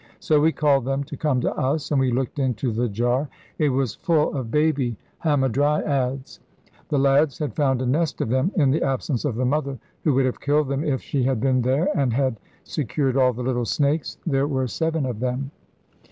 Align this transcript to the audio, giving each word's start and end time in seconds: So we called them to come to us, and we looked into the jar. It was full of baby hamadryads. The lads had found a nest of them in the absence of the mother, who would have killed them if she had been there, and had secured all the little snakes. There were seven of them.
So 0.19 0.39
we 0.41 0.51
called 0.51 0.83
them 0.85 1.03
to 1.03 1.15
come 1.15 1.41
to 1.41 1.55
us, 1.55 1.91
and 1.91 1.99
we 1.99 2.09
looked 2.11 2.39
into 2.39 2.71
the 2.71 2.89
jar. 2.89 3.29
It 3.59 3.69
was 3.69 3.93
full 3.93 4.35
of 4.35 4.49
baby 4.49 4.97
hamadryads. 5.19 6.39
The 6.89 6.97
lads 6.97 7.37
had 7.37 7.53
found 7.55 7.83
a 7.83 7.85
nest 7.85 8.19
of 8.19 8.29
them 8.29 8.51
in 8.55 8.71
the 8.71 8.81
absence 8.81 9.25
of 9.25 9.35
the 9.35 9.45
mother, 9.45 9.77
who 10.03 10.15
would 10.15 10.25
have 10.25 10.41
killed 10.41 10.69
them 10.69 10.83
if 10.83 11.03
she 11.03 11.21
had 11.21 11.39
been 11.39 11.61
there, 11.61 11.87
and 11.95 12.13
had 12.13 12.39
secured 12.63 13.15
all 13.15 13.31
the 13.31 13.43
little 13.43 13.63
snakes. 13.63 14.17
There 14.25 14.47
were 14.47 14.65
seven 14.65 15.05
of 15.05 15.19
them. 15.19 15.51